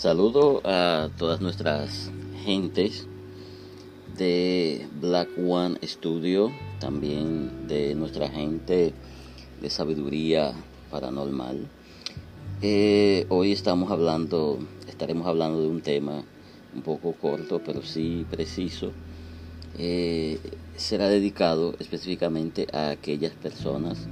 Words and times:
Saludo 0.00 0.62
a 0.64 1.10
todas 1.18 1.42
nuestras 1.42 2.10
gentes 2.42 3.06
de 4.16 4.88
Black 4.98 5.28
One 5.36 5.78
Studio, 5.82 6.50
también 6.78 7.68
de 7.68 7.94
nuestra 7.94 8.30
gente 8.30 8.94
de 9.60 9.68
sabiduría 9.68 10.54
paranormal. 10.90 11.68
Eh, 12.62 13.26
hoy 13.28 13.52
estamos 13.52 13.90
hablando, 13.90 14.58
estaremos 14.88 15.26
hablando 15.26 15.60
de 15.60 15.68
un 15.68 15.82
tema 15.82 16.24
un 16.74 16.80
poco 16.80 17.12
corto, 17.12 17.60
pero 17.62 17.82
sí 17.82 18.24
preciso. 18.30 18.92
Eh, 19.76 20.40
será 20.76 21.10
dedicado 21.10 21.74
específicamente 21.78 22.68
a 22.72 22.88
aquellas 22.88 23.32
personas 23.32 24.08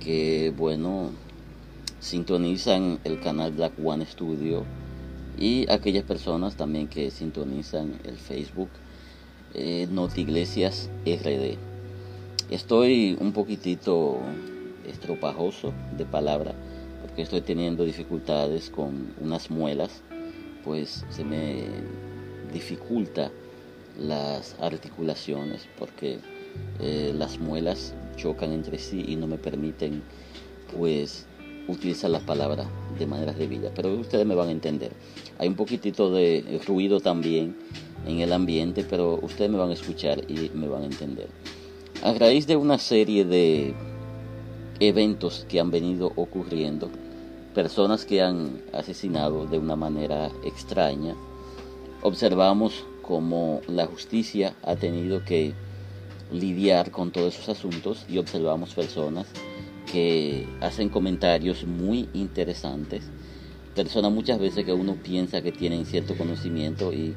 que, 0.00 0.52
bueno, 0.58 1.10
sintonizan 2.00 2.98
el 3.04 3.20
canal 3.20 3.52
Black 3.52 3.74
One 3.80 4.04
Studio 4.06 4.64
y 5.38 5.70
aquellas 5.70 6.04
personas 6.04 6.56
también 6.56 6.88
que 6.88 7.10
sintonizan 7.10 7.98
el 8.04 8.16
Facebook 8.16 8.70
eh, 9.54 9.88
Iglesias 10.16 10.90
RD. 11.04 11.56
Estoy 12.50 13.16
un 13.20 13.32
poquitito 13.32 14.18
estropajoso 14.86 15.72
de 15.96 16.04
palabra 16.04 16.54
porque 17.02 17.22
estoy 17.22 17.40
teniendo 17.40 17.84
dificultades 17.84 18.70
con 18.70 19.14
unas 19.20 19.50
muelas, 19.50 20.02
pues 20.64 21.04
se 21.10 21.24
me 21.24 21.64
dificulta 22.52 23.30
las 23.98 24.56
articulaciones 24.60 25.68
porque 25.78 26.18
eh, 26.80 27.12
las 27.16 27.38
muelas 27.38 27.94
chocan 28.16 28.52
entre 28.52 28.78
sí 28.78 29.04
y 29.06 29.16
no 29.16 29.26
me 29.26 29.38
permiten 29.38 30.02
pues 30.76 31.26
utilizar 31.68 32.10
las 32.10 32.22
palabras 32.22 32.66
de 32.98 33.06
manera 33.06 33.32
debida. 33.32 33.70
Pero 33.74 33.94
ustedes 33.94 34.26
me 34.26 34.34
van 34.34 34.48
a 34.48 34.52
entender. 34.52 34.92
Hay 35.38 35.48
un 35.48 35.56
poquitito 35.56 36.12
de 36.12 36.60
ruido 36.66 37.00
también 37.00 37.56
en 38.06 38.20
el 38.20 38.32
ambiente, 38.32 38.84
pero 38.88 39.18
ustedes 39.22 39.50
me 39.50 39.58
van 39.58 39.70
a 39.70 39.74
escuchar 39.74 40.22
y 40.30 40.50
me 40.54 40.68
van 40.68 40.82
a 40.82 40.86
entender. 40.86 41.28
A 42.02 42.12
raíz 42.14 42.46
de 42.46 42.56
una 42.56 42.78
serie 42.78 43.24
de 43.24 43.74
eventos 44.80 45.46
que 45.48 45.60
han 45.60 45.70
venido 45.70 46.12
ocurriendo, 46.16 46.90
personas 47.54 48.04
que 48.04 48.22
han 48.22 48.62
asesinado 48.72 49.46
de 49.46 49.58
una 49.58 49.76
manera 49.76 50.30
extraña, 50.44 51.14
observamos 52.02 52.84
cómo 53.02 53.60
la 53.66 53.86
justicia 53.86 54.54
ha 54.62 54.76
tenido 54.76 55.24
que 55.24 55.52
lidiar 56.32 56.90
con 56.90 57.10
todos 57.10 57.34
esos 57.34 57.48
asuntos 57.50 58.06
y 58.08 58.18
observamos 58.18 58.72
personas 58.74 59.26
que 59.92 60.46
hacen 60.60 60.88
comentarios 60.88 61.64
muy 61.64 62.08
interesantes, 62.12 63.10
personas 63.74 64.12
muchas 64.12 64.38
veces 64.38 64.64
que 64.64 64.72
uno 64.72 64.96
piensa 65.02 65.42
que 65.42 65.52
tienen 65.52 65.86
cierto 65.86 66.16
conocimiento 66.16 66.92
y 66.92 67.14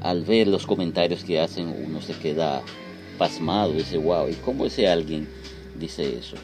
al 0.00 0.22
ver 0.24 0.48
los 0.48 0.66
comentarios 0.66 1.24
que 1.24 1.40
hacen 1.40 1.74
uno 1.86 2.00
se 2.00 2.12
queda 2.14 2.62
pasmado, 3.18 3.72
dice, 3.72 3.96
wow, 3.96 4.28
¿y 4.28 4.34
cómo 4.34 4.66
ese 4.66 4.88
alguien 4.88 5.26
dice 5.78 6.18
eso? 6.18 6.36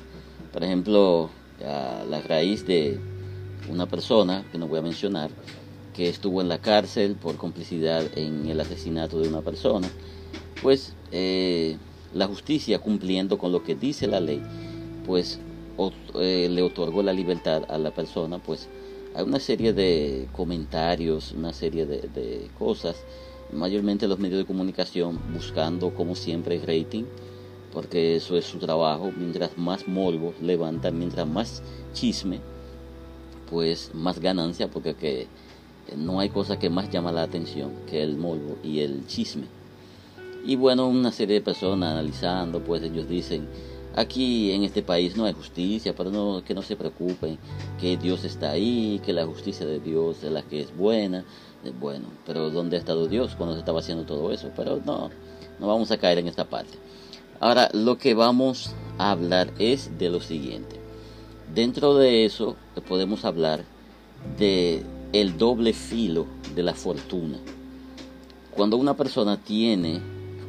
Por 0.52 0.64
ejemplo, 0.64 1.30
a 1.64 2.04
la 2.08 2.20
raíz 2.22 2.66
de 2.66 2.98
una 3.68 3.86
persona, 3.86 4.44
que 4.50 4.58
no 4.58 4.66
voy 4.66 4.78
a 4.78 4.82
mencionar, 4.82 5.30
que 5.94 6.08
estuvo 6.08 6.40
en 6.40 6.48
la 6.48 6.58
cárcel 6.58 7.16
por 7.16 7.36
complicidad 7.36 8.06
en 8.16 8.48
el 8.48 8.60
asesinato 8.60 9.20
de 9.20 9.28
una 9.28 9.42
persona, 9.42 9.90
pues 10.62 10.94
eh, 11.12 11.76
la 12.14 12.26
justicia 12.26 12.78
cumpliendo 12.78 13.36
con 13.38 13.52
lo 13.52 13.62
que 13.62 13.74
dice 13.74 14.06
la 14.06 14.20
ley, 14.20 14.42
pues 15.04 15.38
eh, 16.14 16.48
le 16.50 16.62
otorgó 16.62 17.02
la 17.02 17.12
libertad 17.12 17.64
a 17.68 17.78
la 17.78 17.90
persona, 17.90 18.38
pues 18.38 18.68
hay 19.14 19.24
una 19.24 19.40
serie 19.40 19.72
de 19.72 20.28
comentarios, 20.32 21.32
una 21.32 21.52
serie 21.52 21.86
de, 21.86 22.50
cosas, 22.58 23.04
mayormente 23.52 24.06
los 24.06 24.18
medios 24.18 24.38
de 24.38 24.46
comunicación 24.46 25.18
buscando 25.34 25.94
como 25.94 26.14
siempre 26.14 26.58
rating, 26.58 27.04
porque 27.72 28.16
eso 28.16 28.36
es 28.36 28.44
su 28.44 28.58
trabajo, 28.58 29.12
mientras 29.16 29.56
más 29.56 29.88
morbo 29.88 30.34
levantan, 30.40 30.98
mientras 30.98 31.26
más 31.26 31.62
chisme, 31.92 32.40
pues 33.48 33.90
más 33.94 34.20
ganancia, 34.20 34.68
porque 34.68 34.94
que 34.94 35.26
no 35.96 36.20
hay 36.20 36.28
cosa 36.28 36.58
que 36.58 36.70
más 36.70 36.90
llama 36.90 37.12
la 37.12 37.22
atención 37.22 37.72
que 37.88 38.02
el 38.02 38.16
morbo 38.16 38.56
y 38.62 38.80
el 38.80 39.06
chisme. 39.06 39.46
Y 40.44 40.56
bueno, 40.56 40.86
una 40.86 41.12
serie 41.12 41.36
de 41.36 41.40
personas 41.42 41.92
analizando, 41.92 42.60
pues 42.60 42.82
ellos 42.82 43.08
dicen, 43.08 43.48
Aquí 43.96 44.52
en 44.52 44.62
este 44.62 44.82
país 44.82 45.16
no 45.16 45.24
hay 45.24 45.32
justicia, 45.32 45.94
pero 45.96 46.10
no, 46.10 46.44
que 46.44 46.54
no 46.54 46.62
se 46.62 46.76
preocupen, 46.76 47.38
que 47.80 47.96
Dios 47.96 48.24
está 48.24 48.52
ahí, 48.52 49.00
que 49.04 49.12
la 49.12 49.26
justicia 49.26 49.66
de 49.66 49.80
Dios 49.80 50.22
es 50.22 50.30
la 50.30 50.42
que 50.42 50.60
es 50.60 50.76
buena. 50.76 51.24
Eh, 51.64 51.72
bueno, 51.78 52.06
pero 52.24 52.50
¿dónde 52.50 52.76
ha 52.76 52.78
estado 52.78 53.06
Dios 53.06 53.34
cuando 53.36 53.54
se 53.54 53.60
estaba 53.60 53.80
haciendo 53.80 54.04
todo 54.04 54.30
eso? 54.32 54.50
Pero 54.56 54.80
no, 54.84 55.10
no 55.58 55.66
vamos 55.66 55.90
a 55.90 55.98
caer 55.98 56.18
en 56.18 56.28
esta 56.28 56.44
parte. 56.44 56.78
Ahora, 57.40 57.68
lo 57.72 57.98
que 57.98 58.14
vamos 58.14 58.70
a 58.98 59.10
hablar 59.10 59.52
es 59.58 59.98
de 59.98 60.08
lo 60.08 60.20
siguiente. 60.20 60.76
Dentro 61.52 61.94
de 61.96 62.24
eso 62.24 62.56
eh, 62.76 62.80
podemos 62.80 63.24
hablar 63.24 63.64
de 64.38 64.84
el 65.12 65.36
doble 65.36 65.72
filo 65.72 66.26
de 66.54 66.62
la 66.62 66.74
fortuna. 66.74 67.38
Cuando 68.52 68.76
una 68.76 68.96
persona 68.96 69.36
tiene 69.36 70.00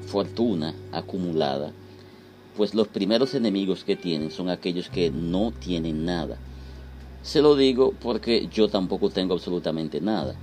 fortuna 0.05 0.75
acumulada, 0.91 1.71
pues 2.55 2.73
los 2.73 2.87
primeros 2.87 3.33
enemigos 3.33 3.83
que 3.83 3.95
tienen 3.95 4.31
son 4.31 4.49
aquellos 4.49 4.89
que 4.89 5.09
no 5.11 5.51
tienen 5.51 6.05
nada. 6.05 6.37
Se 7.21 7.41
lo 7.41 7.55
digo 7.55 7.93
porque 8.01 8.47
yo 8.51 8.67
tampoco 8.67 9.09
tengo 9.09 9.33
absolutamente 9.33 10.01
nada, 10.01 10.35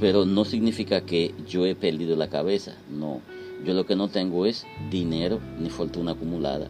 pero 0.00 0.24
no 0.24 0.44
significa 0.44 1.02
que 1.02 1.34
yo 1.46 1.66
he 1.66 1.74
perdido 1.74 2.16
la 2.16 2.28
cabeza, 2.28 2.74
no. 2.90 3.20
Yo 3.64 3.74
lo 3.74 3.86
que 3.86 3.96
no 3.96 4.08
tengo 4.08 4.46
es 4.46 4.66
dinero 4.90 5.40
ni 5.58 5.70
fortuna 5.70 6.12
acumulada, 6.12 6.68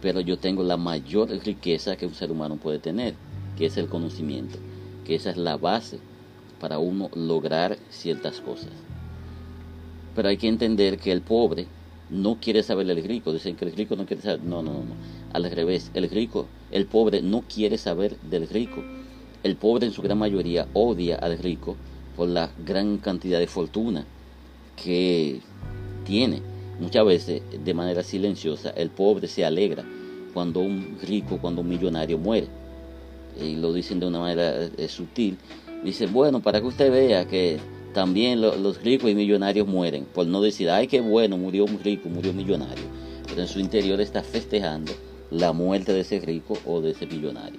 pero 0.00 0.20
yo 0.20 0.38
tengo 0.38 0.62
la 0.62 0.76
mayor 0.76 1.30
riqueza 1.44 1.96
que 1.96 2.06
un 2.06 2.14
ser 2.14 2.30
humano 2.30 2.56
puede 2.56 2.78
tener, 2.78 3.14
que 3.56 3.66
es 3.66 3.76
el 3.76 3.88
conocimiento, 3.88 4.58
que 5.04 5.14
esa 5.14 5.30
es 5.30 5.36
la 5.36 5.56
base 5.56 5.98
para 6.60 6.78
uno 6.78 7.10
lograr 7.14 7.78
ciertas 7.90 8.40
cosas. 8.40 8.70
Pero 10.14 10.28
hay 10.28 10.36
que 10.36 10.48
entender 10.48 10.98
que 10.98 11.12
el 11.12 11.20
pobre 11.20 11.66
no 12.10 12.38
quiere 12.40 12.62
saber 12.62 12.86
del 12.86 13.02
rico. 13.02 13.32
Dicen 13.32 13.56
que 13.56 13.64
el 13.64 13.72
rico 13.72 13.96
no 13.96 14.06
quiere 14.06 14.22
saber. 14.22 14.42
No, 14.42 14.62
no, 14.62 14.72
no. 14.72 14.94
Al 15.32 15.50
revés, 15.50 15.90
el 15.94 16.08
rico, 16.08 16.46
el 16.70 16.86
pobre 16.86 17.22
no 17.22 17.42
quiere 17.42 17.78
saber 17.78 18.16
del 18.20 18.48
rico. 18.48 18.82
El 19.42 19.56
pobre 19.56 19.86
en 19.86 19.92
su 19.92 20.02
gran 20.02 20.18
mayoría 20.18 20.66
odia 20.72 21.16
al 21.16 21.38
rico 21.38 21.76
por 22.16 22.28
la 22.28 22.50
gran 22.64 22.98
cantidad 22.98 23.38
de 23.38 23.46
fortuna 23.46 24.06
que 24.82 25.40
tiene. 26.04 26.42
Muchas 26.80 27.06
veces, 27.06 27.42
de 27.64 27.74
manera 27.74 28.02
silenciosa, 28.02 28.70
el 28.70 28.90
pobre 28.90 29.28
se 29.28 29.44
alegra 29.44 29.84
cuando 30.34 30.60
un 30.60 30.98
rico, 31.02 31.38
cuando 31.40 31.62
un 31.62 31.68
millonario 31.68 32.18
muere. 32.18 32.48
Y 33.40 33.56
lo 33.56 33.72
dicen 33.72 34.00
de 34.00 34.06
una 34.06 34.20
manera 34.20 34.64
eh, 34.64 34.88
sutil. 34.88 35.38
Dicen, 35.84 36.12
bueno, 36.12 36.40
para 36.40 36.60
que 36.60 36.66
usted 36.66 36.90
vea 36.90 37.26
que 37.26 37.58
también 37.96 38.42
los 38.42 38.82
ricos 38.82 39.10
y 39.10 39.14
millonarios 39.14 39.66
mueren, 39.66 40.04
por 40.04 40.26
no 40.26 40.42
decir, 40.42 40.68
ay, 40.68 40.86
qué 40.86 41.00
bueno, 41.00 41.38
murió 41.38 41.64
un 41.64 41.80
rico, 41.82 42.10
murió 42.10 42.32
un 42.32 42.36
millonario. 42.36 42.84
Pero 43.26 43.40
en 43.40 43.48
su 43.48 43.58
interior 43.58 43.98
está 44.02 44.22
festejando 44.22 44.92
la 45.30 45.54
muerte 45.54 45.94
de 45.94 46.00
ese 46.00 46.20
rico 46.20 46.58
o 46.66 46.82
de 46.82 46.90
ese 46.90 47.06
millonario. 47.06 47.58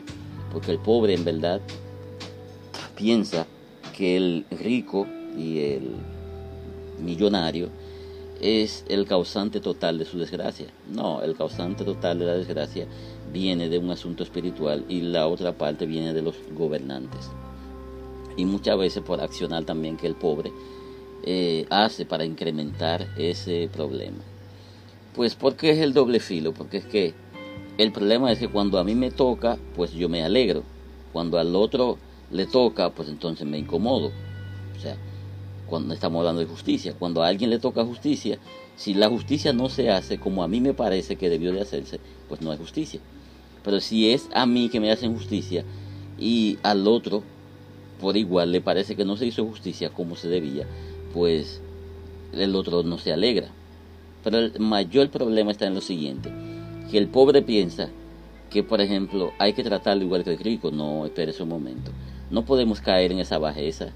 Porque 0.54 0.70
el 0.70 0.78
pobre 0.78 1.16
en 1.16 1.26
verdad 1.26 1.60
piensa 2.96 3.48
que 3.98 4.16
el 4.16 4.46
rico 4.52 5.08
y 5.36 5.58
el 5.58 5.96
millonario 7.04 7.70
es 8.40 8.86
el 8.90 9.08
causante 9.08 9.60
total 9.60 9.98
de 9.98 10.06
su 10.06 10.20
desgracia. 10.20 10.68
No, 10.88 11.24
el 11.24 11.36
causante 11.36 11.84
total 11.84 12.20
de 12.20 12.26
la 12.26 12.38
desgracia 12.38 12.86
viene 13.34 13.70
de 13.70 13.80
un 13.80 13.90
asunto 13.90 14.22
espiritual 14.22 14.86
y 14.88 15.02
la 15.02 15.26
otra 15.26 15.58
parte 15.58 15.88
viene 15.88 16.14
de 16.14 16.22
los 16.22 16.36
gobernantes 16.52 17.28
y 18.38 18.46
muchas 18.46 18.78
veces 18.78 19.04
por 19.04 19.20
accionar 19.20 19.66
también 19.66 19.98
que 19.98 20.08
el 20.08 20.16
pobre 20.16 20.54
eh, 21.24 21.66
hace 21.70 22.06
para 22.06 22.24
incrementar 22.24 23.08
ese 23.18 23.70
problema. 23.74 24.20
Pues 25.14 25.36
porque 25.36 25.72
es 25.72 25.80
el 25.80 25.94
doble 25.94 26.20
filo, 26.20 26.54
porque 26.54 26.78
es 26.78 26.86
que 26.86 27.14
el 27.78 27.92
problema 27.92 28.32
es 28.32 28.40
que 28.40 28.48
cuando 28.48 28.80
a 28.80 28.84
mí 28.84 28.96
me 28.96 29.12
toca, 29.12 29.58
pues 29.76 29.92
yo 29.92 30.08
me 30.08 30.24
alegro. 30.24 30.64
Cuando 31.12 31.40
al 31.40 31.56
otro 31.56 31.98
le 32.32 32.46
toca, 32.46 32.92
pues 32.92 33.10
entonces 33.10 33.46
me 33.46 33.58
incomodo. 33.58 34.12
O 34.76 34.80
sea, 34.80 34.96
cuando 35.66 35.94
estamos 35.94 36.20
hablando 36.20 36.42
de 36.42 36.48
justicia, 36.48 36.94
cuando 36.98 37.24
a 37.24 37.28
alguien 37.28 37.50
le 37.50 37.60
toca 37.60 37.84
justicia, 37.84 38.40
si 38.76 38.94
la 38.94 39.10
justicia 39.10 39.54
no 39.54 39.70
se 39.70 39.90
hace 39.90 40.20
como 40.20 40.44
a 40.44 40.48
mí 40.48 40.62
me 40.62 40.74
parece 40.74 41.16
que 41.16 41.30
debió 41.30 41.52
de 41.52 41.62
hacerse, 41.62 42.00
pues 42.30 42.42
no 42.42 42.52
hay 42.52 42.58
justicia. 42.58 43.00
Pero 43.64 43.80
si 43.80 44.12
es 44.12 44.30
a 44.34 44.46
mí 44.46 44.70
que 44.70 44.80
me 44.80 44.92
hacen 44.92 45.14
justicia 45.14 45.66
y 46.18 46.58
al 46.64 46.88
otro 46.88 47.24
por 48.00 48.18
igual 48.18 48.52
le 48.52 48.62
parece 48.62 48.96
que 48.96 49.06
no 49.06 49.18
se 49.18 49.26
hizo 49.26 49.46
justicia 49.46 49.90
como 49.90 50.16
se 50.16 50.28
debía, 50.30 50.66
pues 51.14 51.62
el 52.34 52.56
otro 52.56 52.84
no 52.84 52.98
se 52.98 53.14
alegra. 53.14 53.50
Pero 54.24 54.40
el 54.40 54.60
mayor 54.60 55.10
problema 55.10 55.52
está 55.52 55.68
en 55.68 55.76
lo 55.76 55.82
siguiente, 55.82 56.32
que 56.92 56.98
el 56.98 57.08
pobre 57.08 57.42
piensa 57.42 57.90
que, 58.50 58.64
por 58.64 58.82
ejemplo, 58.82 59.32
hay 59.40 59.54
que 59.54 59.64
tratarlo 59.64 60.04
igual 60.04 60.24
que 60.24 60.32
el 60.32 60.40
rico. 60.40 60.72
No, 60.72 61.06
espere 61.06 61.34
un 61.40 61.50
momento. 61.50 61.92
No 62.30 62.46
podemos 62.46 62.82
caer 62.82 63.12
en 63.12 63.20
esa 63.20 63.38
bajeza. 63.38 63.90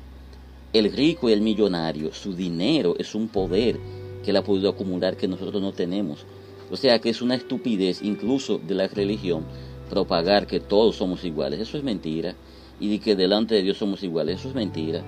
el 0.74 0.92
rico 0.94 1.30
y 1.30 1.34
el 1.34 1.42
millonario, 1.42 2.14
su 2.14 2.34
dinero 2.34 2.96
es 2.98 3.14
un 3.14 3.28
poder 3.28 3.78
que 4.24 4.32
él 4.32 4.38
ha 4.38 4.44
podido 4.44 4.70
acumular 4.70 5.18
que 5.18 5.28
nosotros 5.28 5.62
no 5.62 5.74
tenemos. 5.74 6.26
O 6.70 6.78
sea 6.78 7.00
que 7.00 7.10
es 7.10 7.22
una 7.22 7.36
estupidez 7.36 8.02
incluso 8.02 8.58
de 8.58 8.76
la 8.76 8.88
religión 8.88 9.44
propagar 9.90 10.48
que 10.48 10.62
todos 10.62 10.96
somos 10.96 11.26
iguales. 11.26 11.60
Eso 11.60 11.78
es 11.78 11.84
mentira. 11.84 12.36
Y 12.82 12.90
de 12.90 13.00
que 13.00 13.16
delante 13.16 13.56
de 13.56 13.62
Dios 13.62 13.78
somos 13.78 14.04
iguales. 14.04 14.40
Eso 14.40 14.50
es 14.50 14.56
mentira. 14.56 15.02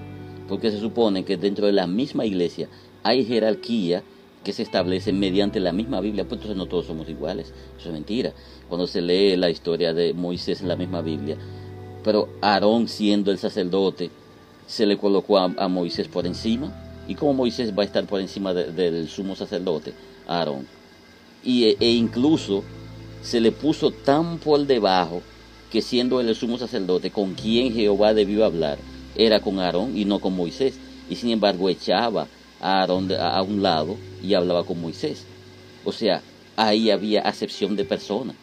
Porque 0.47 0.71
se 0.71 0.79
supone 0.79 1.25
que 1.25 1.35
dentro 1.35 1.65
de 1.65 1.73
la 1.73 1.87
misma 1.87 2.25
iglesia 2.25 2.69
hay 3.03 3.25
jerarquía 3.25 4.03
que 4.43 4.53
se 4.53 4.63
establece 4.63 5.11
mediante 5.13 5.59
la 5.59 5.71
misma 5.71 6.01
Biblia, 6.01 6.25
pues 6.25 6.33
entonces 6.33 6.57
no 6.57 6.67
todos 6.67 6.85
somos 6.85 7.09
iguales. 7.09 7.53
Eso 7.77 7.89
es 7.89 7.93
mentira. 7.93 8.33
Cuando 8.69 8.87
se 8.87 9.01
lee 9.01 9.35
la 9.37 9.49
historia 9.49 9.93
de 9.93 10.13
Moisés 10.13 10.61
en 10.61 10.67
la 10.67 10.75
misma 10.75 11.01
Biblia, 11.01 11.37
pero 12.03 12.29
Aarón 12.41 12.87
siendo 12.87 13.31
el 13.31 13.37
sacerdote, 13.37 14.11
se 14.67 14.85
le 14.85 14.97
colocó 14.97 15.37
a, 15.37 15.67
Moisés 15.67 16.07
por 16.07 16.27
encima. 16.27 17.03
¿Y 17.07 17.15
cómo 17.15 17.33
Moisés 17.33 17.73
va 17.77 17.83
a 17.83 17.85
estar 17.85 18.05
por 18.05 18.21
encima 18.21 18.53
del 18.53 19.09
sumo 19.09 19.35
sacerdote? 19.35 19.93
Aarón. 20.27 20.67
Y, 21.43 21.65
e, 21.65 21.77
e 21.79 21.91
incluso 21.91 22.63
se 23.21 23.41
le 23.41 23.51
puso 23.51 23.91
tan 23.91 24.37
por 24.37 24.65
debajo 24.65 25.21
que 25.73 25.81
siendo 25.81 26.21
él 26.21 26.29
el 26.29 26.35
sumo 26.35 26.59
sacerdote 26.59 27.09
con 27.09 27.33
quien 27.33 27.73
Jehová 27.73 28.13
debió 28.13 28.45
hablar, 28.45 28.77
era 29.15 29.39
con 29.39 29.57
Aarón 29.57 29.97
y 29.97 30.05
no 30.05 30.19
con 30.19 30.35
Moisés. 30.35 30.77
Y 31.09 31.15
sin 31.15 31.31
embargo 31.31 31.67
echaba 31.67 32.27
a 32.61 32.81
Aarón 32.81 33.11
a 33.11 33.41
un 33.41 33.63
lado 33.63 33.97
y 34.21 34.35
hablaba 34.35 34.65
con 34.65 34.79
Moisés. 34.79 35.25
O 35.83 35.91
sea, 35.91 36.21
ahí 36.55 36.91
había 36.91 37.21
acepción 37.21 37.75
de 37.75 37.85
persona. 37.85 38.35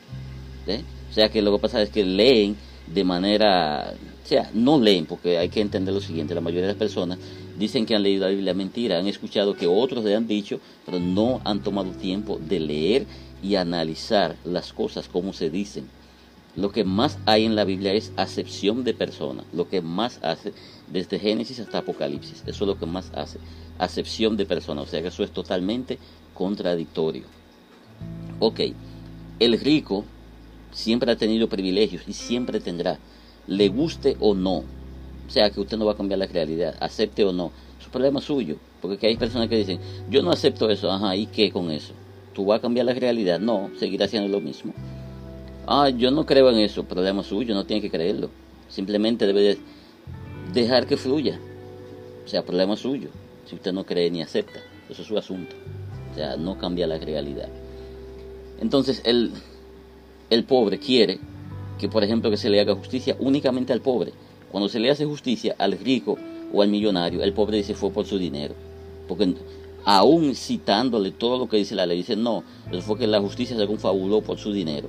O 1.09 1.13
sea 1.15 1.29
que 1.29 1.41
lo 1.41 1.53
que 1.53 1.63
pasa 1.63 1.81
es 1.81 1.91
que 1.91 2.05
leen 2.05 2.57
de 2.93 3.05
manera, 3.05 3.95
o 4.25 4.27
sea, 4.27 4.51
no 4.53 4.81
leen, 4.81 5.07
porque 5.07 5.39
hay 5.39 5.51
que 5.51 5.61
entender 5.61 5.95
lo 5.95 6.01
siguiente, 6.01 6.35
la 6.35 6.41
mayoría 6.41 6.63
de 6.67 6.73
las 6.73 6.77
personas 6.77 7.21
dicen 7.57 7.87
que 7.87 7.95
han 7.95 8.03
leído 8.03 8.25
la 8.25 8.31
Biblia 8.33 8.55
mentira, 8.55 8.99
han 8.99 9.07
escuchado 9.07 9.55
que 9.55 9.69
otros 9.69 10.05
le 10.05 10.17
han 10.17 10.27
dicho, 10.27 10.59
pero 10.85 10.99
no 10.99 11.41
han 11.45 11.63
tomado 11.63 11.93
tiempo 11.93 12.41
de 12.41 12.59
leer 12.59 13.07
y 13.41 13.55
analizar 13.55 14.35
las 14.45 14.73
cosas 14.73 15.07
como 15.07 15.33
se 15.33 15.49
dicen. 15.49 16.00
Lo 16.57 16.73
que 16.73 16.83
más 16.85 17.19
hay 17.27 17.45
en 17.45 17.55
la 17.55 17.65
Biblia 17.65 17.93
es 17.93 18.13
acepción 18.17 18.83
de 18.83 18.93
persona, 18.93 19.45
lo 19.53 19.69
que 19.69 19.83
más 19.83 20.19
hace 20.23 20.53
desde 20.89 21.21
Génesis 21.21 21.61
hasta 21.61 21.79
Apocalipsis, 21.79 22.43
eso 22.47 22.65
es 22.65 22.69
lo 22.69 22.79
que 22.79 22.87
más 22.87 23.13
hace, 23.15 23.39
acepción 23.79 24.37
de 24.37 24.47
persona, 24.47 24.81
o 24.81 24.87
sea 24.87 25.01
que 25.01 25.09
eso 25.09 25.23
es 25.23 25.31
totalmente 25.31 25.99
contradictorio. 26.35 27.23
Ok, 28.41 28.61
el 29.39 29.61
rico 29.61 30.05
siempre 30.73 31.13
ha 31.13 31.17
tenido 31.17 31.49
privilegios 31.49 32.03
y 32.09 32.15
siempre 32.15 32.59
tendrá, 32.59 32.99
le 33.47 33.69
guste 33.69 34.17
o 34.19 34.35
no, 34.35 34.57
o 34.57 35.31
sea 35.31 35.51
que 35.51 35.61
usted 35.61 35.77
no 35.77 35.87
va 35.87 35.93
a 35.93 35.97
cambiar 35.97 36.19
la 36.19 36.27
realidad, 36.27 36.75
acepte 36.81 37.25
o 37.25 37.33
no, 37.33 37.53
es 37.79 37.87
un 37.87 37.93
problema 37.93 38.21
suyo, 38.21 38.57
porque 38.83 39.07
hay 39.07 39.17
personas 39.17 39.49
que 39.49 39.57
dicen, 39.57 39.79
yo 40.11 40.21
no 40.23 40.33
acepto 40.33 40.69
eso, 40.69 40.91
ajá, 40.91 41.15
¿y 41.15 41.27
qué 41.27 41.53
con 41.53 41.71
eso? 41.71 41.95
¿Tú 42.35 42.45
vas 42.45 42.59
a 42.59 42.63
cambiar 42.63 42.87
la 42.87 42.95
realidad? 42.95 43.39
No, 43.39 43.71
seguirá 43.79 44.07
haciendo 44.07 44.29
lo 44.29 44.41
mismo. 44.41 44.73
Ah, 45.73 45.89
yo 45.89 46.11
no 46.11 46.27
creo 46.27 46.51
en 46.51 46.59
eso, 46.59 46.83
problema 46.83 47.23
suyo, 47.23 47.55
no 47.55 47.65
tiene 47.65 47.81
que 47.81 47.93
creerlo. 47.93 48.29
Simplemente 48.69 49.25
debe 49.25 49.57
dejar 50.53 50.85
que 50.89 50.97
fluya. 50.97 51.39
O 52.25 52.29
sea, 52.29 52.45
problema 52.45 52.77
suyo. 52.77 53.09
Si 53.47 53.55
usted 53.55 53.73
no 53.73 53.87
cree 53.87 54.11
ni 54.11 54.21
acepta, 54.21 54.59
eso 54.89 55.03
es 55.03 55.07
su 55.07 55.17
asunto. 55.17 55.55
O 56.11 56.15
sea, 56.17 56.37
no 56.37 56.59
cambia 56.59 56.89
la 56.89 56.99
realidad. 56.99 57.49
Entonces, 58.61 59.01
el, 59.05 59.31
el 60.29 60.43
pobre 60.43 60.81
quiere 60.81 61.21
que, 61.79 61.89
por 61.89 62.03
ejemplo, 62.03 62.33
que 62.33 62.37
se 62.37 62.51
le 62.51 62.59
haga 62.59 62.75
justicia 62.75 63.15
únicamente 63.21 63.73
al 63.73 63.81
pobre. 63.81 64.13
Cuando 64.51 64.69
se 64.69 64.81
le 64.81 64.91
hace 64.91 65.05
justicia 65.05 65.55
al 65.57 65.79
rico 65.79 66.19
o 66.53 66.63
al 66.63 66.69
millonario, 66.69 67.23
el 67.23 67.33
pobre 67.33 67.59
dice 67.59 67.75
fue 67.75 67.93
por 67.93 68.07
su 68.07 68.19
dinero. 68.19 68.57
Porque 69.07 69.37
aún 69.85 70.35
citándole 70.35 71.13
todo 71.13 71.39
lo 71.39 71.49
que 71.49 71.59
dice 71.59 71.77
la 71.77 71.87
ley, 71.87 71.99
dice, 71.99 72.17
no, 72.17 72.43
eso 72.73 72.83
fue 72.83 72.99
que 72.99 73.07
la 73.07 73.21
justicia 73.21 73.57
se 73.57 73.69
confabuló 73.69 74.21
por 74.21 74.37
su 74.37 74.53
dinero. 74.53 74.89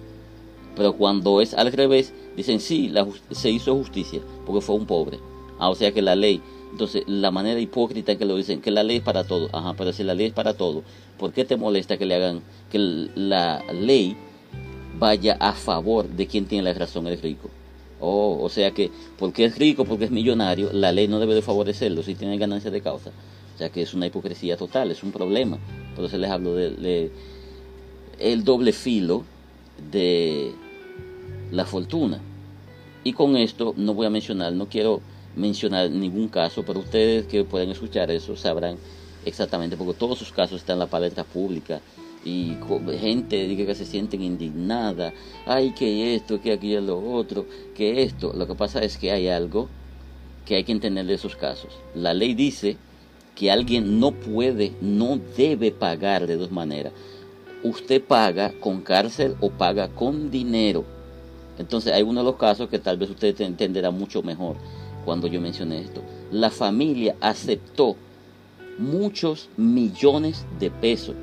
Pero 0.76 0.94
cuando 0.94 1.42
es 1.42 1.54
al 1.54 1.72
revés, 1.72 2.14
dicen, 2.36 2.60
sí, 2.60 2.90
la, 2.90 3.08
se 3.32 3.50
hizo 3.50 3.76
justicia 3.76 4.22
porque 4.46 4.62
fue 4.62 4.76
un 4.76 4.86
pobre. 4.86 5.20
Ah, 5.60 5.70
o 5.70 5.76
sea 5.76 5.92
que 5.92 6.02
la 6.02 6.16
ley, 6.16 6.42
entonces 6.72 7.04
la 7.08 7.32
manera 7.32 7.60
hipócrita 7.60 8.18
que 8.18 8.26
lo 8.26 8.38
dicen, 8.38 8.62
que 8.62 8.72
la 8.72 8.84
ley 8.84 8.98
es 8.98 9.04
para 9.04 9.24
todo. 9.24 9.50
Ajá, 9.54 9.74
pero 9.78 9.94
si 9.94 10.04
la 10.04 10.14
ley 10.14 10.28
es 10.28 10.34
para 10.34 10.54
todo, 10.54 10.84
¿por 11.18 11.34
qué 11.34 11.46
te 11.46 11.58
molesta 11.58 11.98
que 11.98 12.06
le 12.06 12.16
hagan, 12.16 12.42
que 12.72 12.80
la 12.80 13.64
ley 13.72 14.16
vaya 14.98 15.38
a 15.40 15.54
favor 15.54 16.08
de 16.08 16.28
quien 16.28 16.46
tiene 16.46 16.64
la 16.64 16.74
razón, 16.74 17.08
el 17.08 17.22
rico? 17.22 17.50
Oh, 18.00 18.40
o 18.42 18.50
sea 18.50 18.72
que 18.72 18.90
porque 19.20 19.46
es 19.46 19.60
rico, 19.60 19.86
porque 19.86 20.06
es 20.06 20.12
millonario, 20.12 20.72
la 20.74 20.92
ley 20.92 21.08
no 21.08 21.20
debe 21.20 21.36
de 21.36 21.44
favorecerlo 21.44 22.02
si 22.02 22.16
tiene 22.16 22.38
ganancia 22.38 22.72
de 22.72 22.82
causa. 22.82 23.12
O 23.54 23.58
sea 23.60 23.70
que 23.70 23.84
es 23.84 23.94
una 23.94 24.08
hipocresía 24.08 24.58
total, 24.58 24.90
es 24.90 25.04
un 25.04 25.12
problema. 25.12 25.60
Por 25.96 26.06
eso 26.06 26.18
les 26.18 26.32
hablo 26.32 26.56
de, 26.56 27.12
el 28.18 28.44
doble 28.44 28.74
filo 28.74 29.24
de 29.90 30.54
la 31.52 31.66
fortuna. 31.66 32.20
Y 33.04 33.14
con 33.14 33.36
esto 33.36 33.74
no 33.78 33.94
voy 33.94 34.06
a 34.06 34.10
mencionar, 34.10 34.54
no 34.54 34.68
quiero 34.68 35.02
mencionar 35.36 35.90
ningún 35.90 36.28
caso, 36.28 36.64
pero 36.64 36.80
ustedes 36.80 37.26
que 37.26 37.44
pueden 37.44 37.72
escuchar 37.72 38.12
eso 38.12 38.36
sabrán 38.36 38.78
exactamente, 39.26 39.78
porque 39.78 39.94
todos 39.94 40.20
sus 40.20 40.32
casos 40.32 40.62
están 40.62 40.76
en 40.76 40.80
la 40.80 40.88
palestra 40.88 41.24
pública 41.24 41.82
y 42.24 42.56
gente 43.00 43.56
que 43.56 43.76
se 43.76 43.86
sienten 43.86 44.22
indignada, 44.22 45.14
ay 45.46 45.72
que 45.72 46.16
esto, 46.16 46.40
que 46.40 46.54
aquello, 46.54 46.82
lo 46.82 47.14
otro, 47.14 47.46
que 47.76 48.04
esto. 48.04 48.34
Lo 48.34 48.46
que 48.46 48.56
pasa 48.56 48.84
es 48.84 48.98
que 48.98 49.12
hay 49.12 49.28
algo 49.28 49.70
que 50.46 50.56
hay 50.56 50.64
que 50.64 50.72
entender 50.72 51.06
de 51.06 51.16
esos 51.16 51.36
casos. 51.36 51.74
La 51.96 52.14
ley 52.14 52.34
dice 52.36 52.78
que 53.36 53.52
alguien 53.52 54.00
no 54.00 54.12
puede, 54.12 54.74
no 54.82 55.20
debe 55.36 55.72
pagar 55.72 56.28
de 56.28 56.38
dos 56.38 56.52
maneras. 56.52 56.94
Usted 57.64 58.02
paga 58.02 58.54
con 58.60 58.82
cárcel 58.82 59.36
o 59.40 59.50
paga 59.50 59.90
con 59.90 60.32
dinero. 60.32 60.84
Entonces 61.58 61.94
hay 61.94 62.02
uno 62.02 62.22
de 62.22 62.26
los 62.26 62.38
casos 62.38 62.70
que 62.70 62.80
tal 62.80 62.98
vez 62.98 63.10
usted 63.10 63.40
entenderá 63.42 63.92
mucho 63.92 64.24
mejor 64.24 64.56
cuando 65.06 65.28
yo 65.28 65.40
mencioné 65.40 65.82
esto. 65.82 66.02
La 66.32 66.50
familia 66.50 67.16
aceptó 67.22 67.96
muchos 68.78 69.50
millones 69.58 70.46
de 70.60 70.72
pesos 70.72 71.16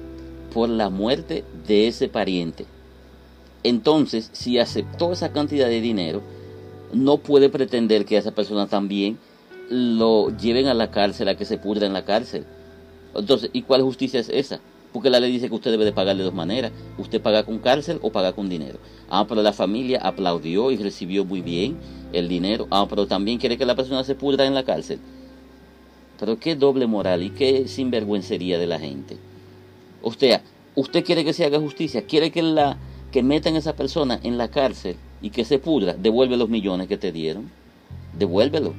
por 0.52 0.68
la 0.68 0.90
muerte 0.90 1.44
de 1.66 1.88
ese 1.88 2.08
pariente. 2.08 2.66
Entonces, 3.64 4.30
si 4.32 4.58
aceptó 4.58 5.12
esa 5.12 5.32
cantidad 5.32 5.68
de 5.68 5.80
dinero, 5.80 6.22
no 6.92 7.18
puede 7.18 7.48
pretender 7.48 8.04
que 8.04 8.16
esa 8.16 8.30
persona 8.30 8.66
también 8.66 9.18
lo 9.70 10.34
lleven 10.36 10.66
a 10.66 10.74
la 10.74 10.90
cárcel, 10.90 11.28
a 11.28 11.36
que 11.36 11.44
se 11.44 11.58
pudra 11.58 11.86
en 11.86 11.92
la 11.92 12.04
cárcel. 12.04 12.44
Entonces, 13.14 13.50
¿y 13.52 13.62
cuál 13.62 13.82
justicia 13.82 14.20
es 14.20 14.28
esa? 14.28 14.60
Porque 14.92 15.10
la 15.10 15.20
ley 15.20 15.32
dice 15.32 15.48
que 15.48 15.54
usted 15.54 15.70
debe 15.70 15.84
de 15.84 15.92
pagar 15.92 16.16
de 16.16 16.22
dos 16.22 16.34
maneras. 16.34 16.72
Usted 16.96 17.20
paga 17.20 17.44
con 17.44 17.58
cárcel 17.58 17.98
o 18.02 18.10
paga 18.10 18.32
con 18.32 18.48
dinero. 18.48 18.78
Ah, 19.10 19.26
pero 19.28 19.42
la 19.42 19.52
familia 19.52 20.00
aplaudió 20.02 20.70
y 20.70 20.76
recibió 20.76 21.24
muy 21.24 21.42
bien 21.42 21.76
el 22.12 22.28
dinero. 22.28 22.66
Ah, 22.70 22.86
pero 22.88 23.06
también 23.06 23.38
quiere 23.38 23.58
que 23.58 23.66
la 23.66 23.76
persona 23.76 24.04
se 24.04 24.14
pudra 24.14 24.46
en 24.46 24.54
la 24.54 24.64
cárcel. 24.64 24.98
Pero 26.18 26.38
qué 26.38 26.56
doble 26.56 26.86
moral 26.86 27.22
y 27.22 27.30
qué 27.30 27.68
sinvergüencería 27.68 28.58
de 28.58 28.66
la 28.66 28.78
gente. 28.78 29.18
O 30.02 30.12
sea, 30.12 30.42
usted 30.74 31.04
quiere 31.04 31.24
que 31.24 31.32
se 31.32 31.44
haga 31.44 31.60
justicia, 31.60 32.06
quiere 32.06 32.30
que 32.30 32.42
la 32.42 32.78
que 33.12 33.22
metan 33.22 33.54
a 33.54 33.58
esa 33.58 33.74
persona 33.74 34.20
en 34.22 34.36
la 34.36 34.48
cárcel 34.48 34.96
y 35.22 35.30
que 35.30 35.44
se 35.44 35.58
pudra, 35.58 35.94
devuelve 35.94 36.36
los 36.36 36.48
millones 36.48 36.88
que 36.88 36.98
te 36.98 37.12
dieron. 37.12 37.50
Devuélvelo. 38.18 38.74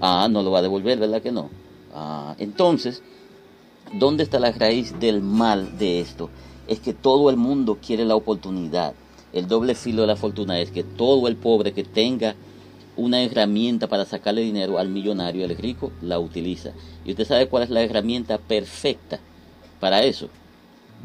Ah, 0.00 0.28
no 0.30 0.42
lo 0.42 0.50
va 0.50 0.58
a 0.58 0.62
devolver, 0.62 0.98
¿verdad 0.98 1.22
que 1.22 1.32
no? 1.32 1.50
Ah, 1.94 2.34
entonces, 2.38 3.02
¿dónde 3.92 4.22
está 4.22 4.38
la 4.38 4.52
raíz 4.52 4.98
del 4.98 5.20
mal 5.20 5.78
de 5.78 6.00
esto? 6.00 6.30
Es 6.66 6.80
que 6.80 6.94
todo 6.94 7.30
el 7.30 7.36
mundo 7.36 7.78
quiere 7.84 8.04
la 8.04 8.16
oportunidad. 8.16 8.94
El 9.32 9.48
doble 9.48 9.74
filo 9.74 10.02
de 10.02 10.08
la 10.08 10.16
fortuna 10.16 10.60
es 10.60 10.70
que 10.70 10.84
todo 10.84 11.28
el 11.28 11.36
pobre 11.36 11.72
que 11.72 11.84
tenga 11.84 12.34
una 12.96 13.22
herramienta 13.22 13.88
para 13.88 14.04
sacarle 14.04 14.42
dinero 14.42 14.78
al 14.78 14.88
millonario, 14.88 15.44
al 15.44 15.56
rico, 15.56 15.92
la 16.02 16.18
utiliza. 16.18 16.72
Y 17.04 17.10
usted 17.12 17.26
sabe 17.26 17.48
cuál 17.48 17.64
es 17.64 17.70
la 17.70 17.82
herramienta 17.82 18.38
perfecta 18.38 19.20
para 19.80 20.02
eso. 20.04 20.28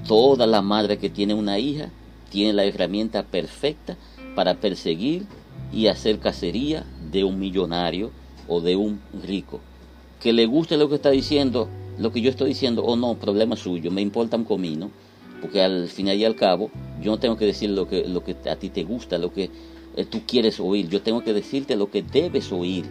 Toda 0.07 0.45
la 0.45 0.61
madre 0.61 0.97
que 0.97 1.09
tiene 1.09 1.33
una 1.33 1.59
hija 1.59 1.89
tiene 2.29 2.53
la 2.53 2.65
herramienta 2.65 3.23
perfecta 3.23 3.97
para 4.35 4.55
perseguir 4.55 5.25
y 5.71 5.87
hacer 5.87 6.19
cacería 6.19 6.85
de 7.11 7.23
un 7.23 7.39
millonario 7.39 8.11
o 8.47 8.61
de 8.61 8.75
un 8.75 9.01
rico. 9.23 9.61
Que 10.21 10.33
le 10.33 10.45
guste 10.45 10.77
lo 10.77 10.89
que 10.89 10.95
está 10.95 11.09
diciendo, 11.09 11.69
lo 11.97 12.11
que 12.11 12.21
yo 12.21 12.29
estoy 12.29 12.49
diciendo 12.49 12.83
o 12.83 12.95
no, 12.95 13.15
problema 13.15 13.55
suyo, 13.55 13.91
me 13.91 14.01
importa 14.01 14.37
un 14.37 14.43
comino, 14.43 14.91
porque 15.41 15.61
al 15.61 15.87
final 15.87 16.17
y 16.17 16.25
al 16.25 16.35
cabo 16.35 16.69
yo 17.01 17.11
no 17.11 17.19
tengo 17.19 17.37
que 17.37 17.45
decir 17.45 17.69
lo 17.69 17.87
que, 17.87 18.07
lo 18.07 18.23
que 18.23 18.35
a 18.49 18.55
ti 18.55 18.69
te 18.69 18.83
gusta, 18.83 19.17
lo 19.17 19.33
que 19.33 19.49
eh, 19.95 20.05
tú 20.05 20.21
quieres 20.27 20.59
oír, 20.59 20.89
yo 20.89 21.01
tengo 21.01 21.23
que 21.23 21.33
decirte 21.33 21.75
lo 21.75 21.89
que 21.89 22.03
debes 22.03 22.51
oír. 22.51 22.85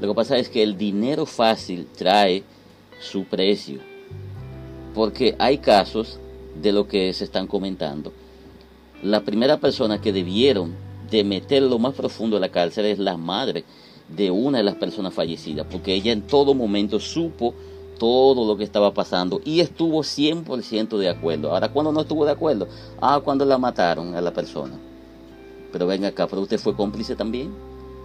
Lo 0.00 0.08
que 0.08 0.14
pasa 0.14 0.36
es 0.36 0.48
que 0.48 0.62
el 0.62 0.76
dinero 0.76 1.24
fácil 1.24 1.86
trae 1.96 2.42
su 3.00 3.24
precio, 3.24 3.80
porque 4.94 5.34
hay 5.38 5.58
casos 5.58 6.18
de 6.60 6.72
lo 6.72 6.86
que 6.86 7.12
se 7.12 7.24
están 7.24 7.46
comentando. 7.46 8.12
La 9.02 9.22
primera 9.22 9.58
persona 9.58 10.00
que 10.00 10.12
debieron 10.12 10.74
de 11.10 11.24
meter 11.24 11.62
lo 11.62 11.78
más 11.78 11.94
profundo 11.94 12.36
de 12.36 12.40
la 12.40 12.50
cárcel 12.50 12.86
es 12.86 12.98
la 12.98 13.16
madre 13.16 13.64
de 14.08 14.30
una 14.30 14.58
de 14.58 14.64
las 14.64 14.76
personas 14.76 15.14
fallecidas, 15.14 15.66
porque 15.70 15.94
ella 15.94 16.12
en 16.12 16.22
todo 16.22 16.54
momento 16.54 17.00
supo 17.00 17.54
todo 17.98 18.44
lo 18.44 18.56
que 18.56 18.64
estaba 18.64 18.92
pasando 18.92 19.40
y 19.44 19.60
estuvo 19.60 20.00
100% 20.02 20.98
de 20.98 21.08
acuerdo. 21.08 21.52
Ahora, 21.52 21.72
cuando 21.72 21.92
no 21.92 22.00
estuvo 22.02 22.24
de 22.24 22.32
acuerdo? 22.32 22.68
Ah, 23.00 23.20
cuando 23.22 23.44
la 23.44 23.58
mataron 23.58 24.14
a 24.14 24.20
la 24.20 24.32
persona. 24.32 24.78
Pero 25.72 25.86
venga 25.86 26.08
acá, 26.08 26.26
pero 26.26 26.42
usted 26.42 26.58
fue 26.58 26.74
cómplice 26.74 27.16
también. 27.16 27.52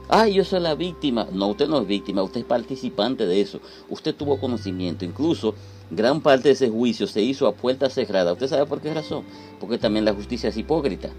Ah, 0.09 0.27
yo 0.27 0.43
soy 0.43 0.59
la 0.59 0.73
víctima. 0.73 1.27
No, 1.31 1.49
usted 1.49 1.67
no 1.67 1.81
es 1.81 1.87
víctima, 1.87 2.23
usted 2.23 2.39
es 2.39 2.45
participante 2.45 3.27
de 3.27 3.41
eso. 3.41 3.59
Usted 3.89 4.15
tuvo 4.15 4.39
conocimiento. 4.39 5.05
Incluso 5.05 5.53
gran 5.91 6.21
parte 6.21 6.47
de 6.47 6.53
ese 6.53 6.69
juicio 6.69 7.05
se 7.05 7.21
hizo 7.21 7.45
a 7.45 7.53
puerta 7.53 7.89
cerrada. 7.89 8.33
¿Usted 8.33 8.47
sabe 8.47 8.65
por 8.65 8.81
qué 8.81 8.91
razón? 8.91 9.23
Porque 9.59 9.77
también 9.77 10.05
la 10.05 10.13
justicia 10.13 10.49
es 10.49 10.57
hipócrita. 10.57 11.09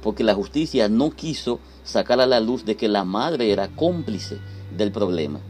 Porque 0.00 0.22
la 0.22 0.34
justicia 0.34 0.88
no 0.88 1.10
quiso 1.10 1.58
sacar 1.82 2.20
a 2.20 2.26
la 2.26 2.38
luz 2.38 2.64
de 2.64 2.76
que 2.76 2.86
la 2.86 3.04
madre 3.04 3.50
era 3.50 3.66
cómplice 3.66 4.38
del 4.76 4.92
problema. 4.92 5.40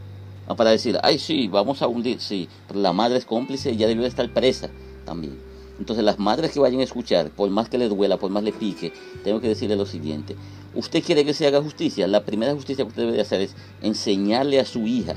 Ah, 0.47 0.55
para 0.55 0.71
decir, 0.71 0.97
ay, 1.03 1.19
sí, 1.19 1.47
vamos 1.47 1.81
a 1.81 1.87
hundir, 1.87 2.21
sí, 2.21 2.47
pero 2.67 2.79
la 2.79 2.93
madre 2.93 3.17
es 3.17 3.25
cómplice 3.25 3.71
y 3.71 3.77
ya 3.77 3.87
debió 3.87 4.05
estar 4.05 4.31
presa 4.31 4.69
también. 5.05 5.37
Entonces 5.79 6.03
las 6.03 6.17
madres 6.17 6.51
que 6.51 6.59
vayan 6.59 6.79
a 6.79 6.83
escuchar, 6.83 7.29
por 7.29 7.49
más 7.49 7.69
que 7.69 7.77
le 7.77 7.89
duela, 7.89 8.17
por 8.17 8.31
más 8.31 8.43
le 8.43 8.51
pique, 8.51 8.93
tengo 9.23 9.41
que 9.41 9.49
decirle 9.49 9.75
lo 9.75 9.85
siguiente. 9.85 10.35
Usted 10.73 11.03
quiere 11.03 11.25
que 11.25 11.33
se 11.33 11.45
haga 11.45 11.61
justicia. 11.61 12.07
La 12.07 12.23
primera 12.23 12.53
justicia 12.53 12.83
que 12.83 12.89
usted 12.89 13.05
debe 13.05 13.21
hacer 13.21 13.41
es 13.41 13.55
enseñarle 13.81 14.59
a 14.59 14.65
su 14.65 14.87
hija 14.87 15.15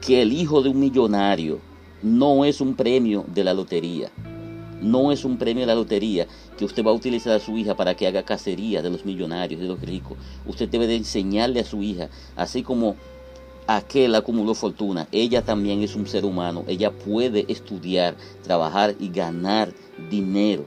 que 0.00 0.22
el 0.22 0.32
hijo 0.32 0.62
de 0.62 0.70
un 0.70 0.80
millonario 0.80 1.60
no 2.02 2.44
es 2.44 2.60
un 2.60 2.74
premio 2.76 3.24
de 3.28 3.44
la 3.44 3.54
lotería. 3.54 4.10
No 4.80 5.10
es 5.10 5.24
un 5.24 5.38
premio 5.38 5.62
de 5.62 5.66
la 5.66 5.74
lotería 5.74 6.26
que 6.56 6.64
usted 6.64 6.84
va 6.84 6.90
a 6.90 6.94
utilizar 6.94 7.32
a 7.32 7.40
su 7.40 7.56
hija 7.56 7.76
para 7.76 7.94
que 7.94 8.06
haga 8.06 8.24
cacería 8.24 8.82
de 8.82 8.90
los 8.90 9.04
millonarios, 9.04 9.60
de 9.60 9.66
los 9.66 9.80
ricos. 9.80 10.16
Usted 10.46 10.68
debe 10.68 10.86
de 10.86 10.96
enseñarle 10.96 11.60
a 11.60 11.64
su 11.64 11.82
hija, 11.82 12.08
así 12.36 12.62
como 12.62 12.96
aquel 13.66 14.14
acumuló 14.14 14.54
fortuna, 14.54 15.08
ella 15.12 15.42
también 15.42 15.82
es 15.82 15.96
un 15.96 16.06
ser 16.06 16.24
humano, 16.24 16.64
ella 16.68 16.90
puede 16.90 17.44
estudiar, 17.48 18.16
trabajar 18.42 18.94
y 19.00 19.08
ganar 19.08 19.72
dinero 20.10 20.64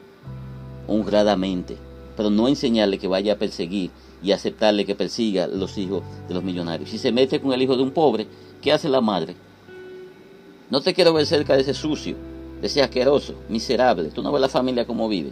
honradamente, 0.87 1.77
pero 2.17 2.29
no 2.29 2.47
enseñarle 2.47 2.97
que 2.97 3.07
vaya 3.07 3.33
a 3.33 3.37
perseguir 3.37 3.91
y 4.21 4.31
aceptarle 4.31 4.85
que 4.85 4.95
persiga 4.95 5.47
los 5.47 5.77
hijos 5.77 6.03
de 6.27 6.33
los 6.33 6.43
millonarios. 6.43 6.89
Si 6.89 6.97
se 6.97 7.11
mete 7.11 7.39
con 7.39 7.53
el 7.53 7.61
hijo 7.61 7.77
de 7.77 7.83
un 7.83 7.91
pobre, 7.91 8.27
¿qué 8.61 8.73
hace 8.73 8.89
la 8.89 9.01
madre? 9.01 9.35
No 10.69 10.81
te 10.81 10.93
quiero 10.93 11.13
ver 11.13 11.25
cerca 11.25 11.55
de 11.55 11.61
ese 11.61 11.73
sucio, 11.73 12.15
de 12.59 12.67
ese 12.67 12.81
asqueroso, 12.81 13.33
miserable. 13.47 14.09
Tú 14.09 14.21
no 14.21 14.31
ves 14.31 14.41
la 14.41 14.49
familia 14.49 14.85
como 14.85 15.07
vive. 15.07 15.31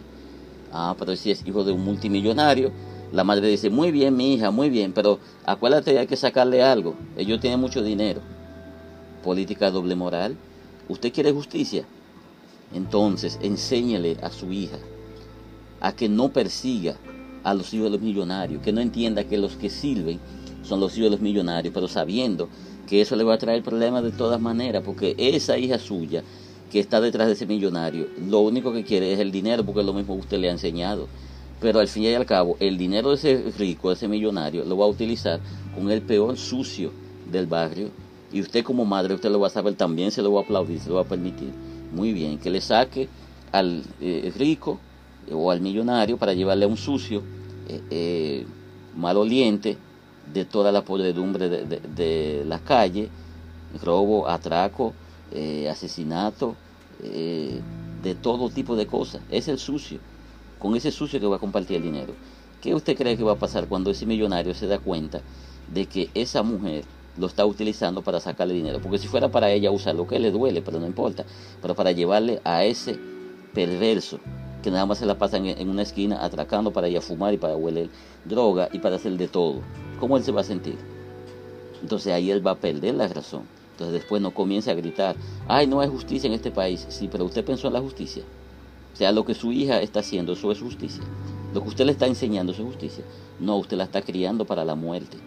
Ah, 0.72 0.94
pero 0.98 1.14
si 1.16 1.30
es 1.30 1.46
hijo 1.46 1.64
de 1.64 1.72
un 1.72 1.84
multimillonario, 1.84 2.72
la 3.12 3.24
madre 3.24 3.48
dice, 3.48 3.70
muy 3.70 3.90
bien, 3.90 4.16
mi 4.16 4.34
hija, 4.34 4.50
muy 4.50 4.70
bien, 4.70 4.92
pero 4.92 5.18
acuérdate, 5.44 5.98
hay 5.98 6.06
que 6.06 6.16
sacarle 6.16 6.62
algo. 6.62 6.94
Ellos 7.16 7.40
tienen 7.40 7.60
mucho 7.60 7.82
dinero. 7.82 8.20
Política 9.22 9.70
doble 9.70 9.94
moral. 9.94 10.36
¿Usted 10.88 11.12
quiere 11.12 11.32
justicia? 11.32 11.84
Entonces, 12.74 13.38
enséñele 13.42 14.18
a 14.22 14.30
su 14.30 14.52
hija 14.52 14.78
a 15.80 15.92
que 15.94 16.08
no 16.08 16.30
persiga 16.30 16.96
a 17.44 17.54
los 17.54 17.72
hijos 17.72 17.86
de 17.86 17.90
los 17.92 18.00
millonarios, 18.00 18.62
que 18.62 18.72
no 18.72 18.80
entienda 18.80 19.24
que 19.24 19.38
los 19.38 19.56
que 19.56 19.70
sirven 19.70 20.20
son 20.62 20.80
los 20.80 20.92
hijos 20.96 21.06
de 21.06 21.10
los 21.10 21.20
millonarios, 21.20 21.72
pero 21.72 21.88
sabiendo 21.88 22.48
que 22.86 23.00
eso 23.00 23.16
le 23.16 23.24
va 23.24 23.34
a 23.34 23.38
traer 23.38 23.62
problemas 23.62 24.02
de 24.02 24.10
todas 24.10 24.40
maneras, 24.40 24.82
porque 24.84 25.14
esa 25.18 25.56
hija 25.56 25.78
suya 25.78 26.22
que 26.70 26.80
está 26.80 27.00
detrás 27.00 27.28
de 27.28 27.34
ese 27.34 27.46
millonario, 27.46 28.08
lo 28.28 28.40
único 28.40 28.72
que 28.72 28.84
quiere 28.84 29.12
es 29.12 29.18
el 29.20 29.30
dinero, 29.30 29.64
porque 29.64 29.80
es 29.80 29.86
lo 29.86 29.94
mismo 29.94 30.14
que 30.14 30.20
usted 30.20 30.38
le 30.38 30.48
ha 30.48 30.52
enseñado. 30.52 31.08
Pero 31.60 31.80
al 31.80 31.88
fin 31.88 32.04
y 32.04 32.14
al 32.14 32.26
cabo, 32.26 32.56
el 32.60 32.78
dinero 32.78 33.10
de 33.10 33.16
ese 33.16 33.52
rico, 33.58 33.88
de 33.88 33.94
ese 33.94 34.08
millonario, 34.08 34.64
lo 34.64 34.76
va 34.76 34.84
a 34.84 34.88
utilizar 34.88 35.40
con 35.74 35.90
el 35.90 36.02
peor 36.02 36.36
sucio 36.36 36.92
del 37.30 37.46
barrio. 37.46 37.90
Y 38.32 38.40
usted 38.40 38.62
como 38.62 38.84
madre, 38.84 39.14
usted 39.14 39.30
lo 39.30 39.40
va 39.40 39.48
a 39.48 39.50
saber 39.50 39.74
también, 39.74 40.10
se 40.10 40.22
lo 40.22 40.32
va 40.32 40.40
a 40.40 40.44
aplaudir, 40.44 40.80
se 40.80 40.88
lo 40.88 40.96
va 40.96 41.02
a 41.02 41.04
permitir. 41.04 41.50
Muy 41.92 42.12
bien, 42.12 42.38
que 42.38 42.50
le 42.50 42.60
saque 42.60 43.08
al 43.50 43.82
eh, 44.00 44.32
rico 44.36 44.78
eh, 45.26 45.34
o 45.34 45.50
al 45.50 45.60
millonario 45.60 46.16
para 46.16 46.34
llevarle 46.34 46.66
a 46.66 46.68
un 46.68 46.76
sucio 46.76 47.22
eh, 47.90 48.46
maloliente 48.94 49.78
de 50.32 50.44
toda 50.44 50.70
la 50.70 50.82
podredumbre 50.82 51.48
de, 51.48 51.80
de, 51.80 52.44
la 52.46 52.58
calle, 52.58 53.08
robo, 53.82 54.28
atraco, 54.28 54.92
asesinato, 55.70 56.54
de 57.00 58.14
todo 58.20 58.50
tipo 58.50 58.76
de 58.76 58.86
cosas. 58.86 59.22
Es 59.30 59.48
el 59.48 59.58
sucio 59.58 60.00
con 60.58 60.74
ese 60.76 60.90
sucio 60.90 61.20
que 61.20 61.26
va 61.26 61.36
a 61.36 61.40
compartir 61.40 61.76
el 61.76 61.82
dinero. 61.82 62.14
¿Qué 62.60 62.74
usted 62.74 62.96
cree 62.96 63.16
que 63.16 63.22
va 63.22 63.32
a 63.32 63.38
pasar 63.38 63.68
cuando 63.68 63.90
ese 63.90 64.04
millonario 64.04 64.52
se 64.54 64.66
da 64.66 64.78
cuenta 64.78 65.20
de 65.72 65.86
que 65.86 66.10
esa 66.14 66.42
mujer 66.42 66.84
lo 67.16 67.26
está 67.26 67.46
utilizando 67.46 68.02
para 68.02 68.20
sacarle 68.20 68.54
dinero? 68.54 68.80
Porque 68.80 68.98
si 68.98 69.06
fuera 69.06 69.30
para 69.30 69.50
ella 69.50 69.70
usar 69.70 69.94
lo 69.94 70.06
que 70.06 70.18
le 70.18 70.30
duele, 70.30 70.60
pero 70.62 70.80
no 70.80 70.86
importa, 70.86 71.24
pero 71.62 71.74
para 71.74 71.92
llevarle 71.92 72.40
a 72.44 72.64
ese 72.64 72.98
perverso 73.54 74.18
que 74.62 74.70
nada 74.70 74.86
más 74.86 74.98
se 74.98 75.06
la 75.06 75.18
pasa 75.18 75.36
en, 75.36 75.68
una 75.68 75.82
esquina 75.82 76.24
atracando 76.24 76.72
para 76.72 76.88
ella 76.88 77.00
fumar 77.00 77.32
y 77.32 77.38
para 77.38 77.56
hueler 77.56 77.90
droga 78.24 78.68
y 78.72 78.80
para 78.80 78.96
hacer 78.96 79.16
de 79.16 79.28
todo. 79.28 79.60
¿Cómo 80.00 80.16
él 80.16 80.24
se 80.24 80.32
va 80.32 80.40
a 80.40 80.44
sentir? 80.44 80.76
Entonces 81.80 82.12
ahí 82.12 82.30
él 82.30 82.44
va 82.44 82.52
a 82.52 82.56
perder 82.56 82.94
la 82.94 83.06
razón. 83.06 83.42
Entonces 83.72 83.94
después 83.94 84.20
no 84.20 84.34
comienza 84.34 84.72
a 84.72 84.74
gritar, 84.74 85.14
ay, 85.46 85.68
no 85.68 85.80
hay 85.80 85.88
justicia 85.88 86.26
en 86.26 86.34
este 86.34 86.50
país. 86.50 86.84
Sí, 86.88 87.08
pero 87.10 87.24
usted 87.24 87.44
pensó 87.44 87.68
en 87.68 87.74
la 87.74 87.80
justicia. 87.80 88.24
Sea, 88.98 89.12
lo 89.12 89.24
que 89.24 89.34
su 89.34 89.52
hija 89.52 89.80
está 89.80 90.00
haciendo, 90.00 90.32
eso 90.32 90.50
es 90.50 90.60
justicia. 90.60 91.04
Lo 91.54 91.62
que 91.62 91.68
usted 91.68 91.86
le 91.86 91.92
está 91.92 92.08
enseñando, 92.08 92.50
eso 92.50 92.62
es 92.62 92.68
justicia. 92.68 93.04
No, 93.38 93.56
usted 93.56 93.76
la 93.76 93.84
está 93.84 94.02
criando 94.02 94.44
para 94.44 94.64
la 94.64 94.74
muerte, 94.74 95.18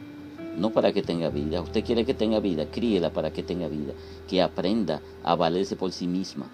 no 0.58 0.72
para 0.72 0.92
que 0.92 1.02
tenga 1.02 1.30
vida. 1.30 1.62
Usted 1.62 1.86
quiere 1.86 2.04
que 2.04 2.14
tenga 2.14 2.42
vida, 2.42 2.66
críela 2.70 3.14
para 3.14 3.32
que 3.32 3.44
tenga 3.44 3.70
vida. 3.70 3.94
Que 4.28 4.42
aprenda 4.42 5.02
a 5.24 5.36
valerse 5.36 5.78
por 5.78 5.94
sí 5.94 6.06
misma. 6.06 6.52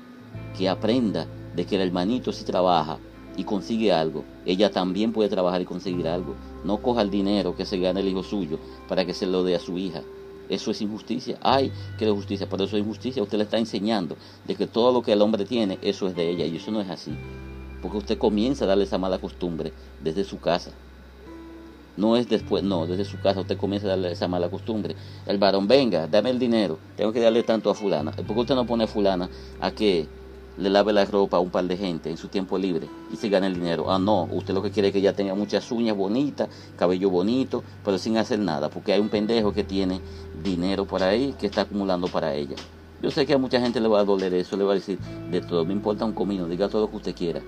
Que 0.56 0.70
aprenda 0.70 1.26
de 1.56 1.66
que 1.66 1.78
el 1.78 1.82
hermanito 1.82 2.32
si 2.32 2.46
trabaja 2.46 3.00
y 3.36 3.46
consigue 3.46 3.92
algo, 3.92 4.24
ella 4.46 4.70
también 4.70 5.12
puede 5.12 5.30
trabajar 5.30 5.60
y 5.60 5.66
conseguir 5.66 6.08
algo. 6.08 6.36
No 6.64 6.84
coja 6.84 7.02
el 7.02 7.10
dinero 7.10 7.56
que 7.56 7.66
se 7.66 7.80
gane 7.80 8.02
el 8.02 8.10
hijo 8.10 8.22
suyo 8.22 8.60
para 8.88 9.06
que 9.06 9.16
se 9.16 9.26
lo 9.26 9.44
dé 9.44 9.56
a 9.56 9.60
su 9.60 9.80
hija. 9.80 10.04
Eso 10.50 10.72
es 10.72 10.82
injusticia. 10.82 11.38
Ay, 11.42 11.72
que 11.98 12.06
es 12.06 12.12
justicia, 12.12 12.48
pero 12.50 12.64
eso 12.64 12.78
es 12.78 12.84
injusticia. 12.84 13.24
Usted 13.24 13.38
le 13.38 13.44
está 13.44 13.58
enseñando 13.58 14.18
de 14.46 14.56
que 14.56 14.68
todo 14.68 14.92
lo 14.92 15.02
que 15.02 15.14
el 15.14 15.22
hombre 15.22 15.46
tiene, 15.46 15.78
eso 15.82 16.08
es 16.08 16.16
de 16.16 16.30
ella. 16.30 16.46
Y 16.46 16.58
eso 16.58 16.72
no 16.72 16.82
es 16.82 16.90
así. 16.90 17.16
Porque 17.82 17.98
usted 17.98 18.18
comienza 18.18 18.66
a 18.66 18.68
darle 18.68 18.86
esa 18.86 18.98
mala 18.98 19.20
costumbre 19.20 19.74
desde 20.02 20.24
su 20.24 20.40
casa. 20.40 20.72
No 21.98 22.16
es 22.16 22.30
después, 22.30 22.64
no, 22.64 22.86
desde 22.86 23.06
su 23.06 23.20
casa 23.20 23.42
usted 23.42 23.58
comienza 23.58 23.88
a 23.88 23.92
darle 23.92 24.12
esa 24.12 24.28
mala 24.28 24.50
costumbre. 24.50 24.96
El 25.26 25.40
varón, 25.40 25.68
venga, 25.68 26.08
dame 26.08 26.30
el 26.30 26.38
dinero, 26.38 26.78
tengo 26.96 27.12
que 27.12 27.20
darle 27.20 27.42
tanto 27.42 27.72
a 27.72 27.74
fulana. 27.74 28.12
¿Por 28.12 28.36
qué 28.36 28.40
usted 28.42 28.56
no 28.56 28.68
pone 28.68 28.84
a 28.84 28.88
fulana 28.88 29.28
a 29.60 29.72
que 29.72 30.08
le 30.58 30.70
lave 30.70 30.92
la 30.92 31.06
ropa 31.06 31.38
a 31.38 31.40
un 31.40 31.50
par 31.50 31.66
de 31.66 31.78
gente 31.78 32.10
en 32.10 32.18
su 32.18 32.30
tiempo 32.30 32.58
libre 32.58 32.90
y 33.12 33.16
se 33.16 33.30
gane 33.30 33.48
el 33.48 33.54
dinero. 33.54 33.92
Ah, 33.92 34.00
no, 34.00 34.28
usted 34.32 34.54
lo 34.54 34.62
que 34.62 34.72
quiere 34.72 34.90
es 34.90 34.94
que 34.94 35.00
ella 35.00 35.14
tenga 35.14 35.36
muchas 35.36 35.72
uñas 35.72 35.96
bonitas, 35.96 36.50
cabello 36.78 37.10
bonito, 37.10 37.64
pero 37.86 37.98
sin 37.98 38.18
hacer 38.18 38.40
nada, 38.40 38.70
porque 38.70 38.94
hay 38.94 39.00
un 39.00 39.10
pendejo 39.10 39.54
que 39.54 39.64
tiene 39.64 40.02
dinero 40.44 40.86
por 40.86 41.04
ahí 41.04 41.36
que 41.40 41.48
está 41.48 41.62
acumulando 41.62 42.08
para 42.08 42.34
ella. 42.34 42.56
Yo 43.02 43.12
sé 43.12 43.28
que 43.28 43.34
a 43.34 43.38
mucha 43.38 43.62
gente 43.62 43.80
le 43.80 43.88
va 43.88 44.00
a 44.00 44.06
doler 44.06 44.34
eso, 44.34 44.58
le 44.58 44.64
va 44.64 44.72
a 44.72 44.76
decir, 44.76 44.98
de 45.30 45.42
todo, 45.42 45.64
me 45.66 45.74
importa 45.74 46.06
un 46.06 46.14
comino, 46.14 46.48
diga 46.48 46.68
todo 46.68 46.84
lo 46.84 46.90
que 46.90 46.98
usted 46.98 47.16
quiera. 47.16 47.42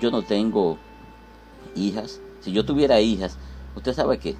Yo 0.00 0.10
no 0.10 0.22
tengo 0.22 0.78
hijas. 1.74 2.20
Si 2.40 2.52
yo 2.52 2.64
tuviera 2.64 3.00
hijas, 3.00 3.36
usted 3.74 3.92
sabe 3.92 4.18
qué, 4.18 4.36